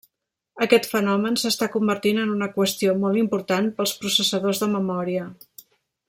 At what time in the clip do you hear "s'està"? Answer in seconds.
1.41-1.67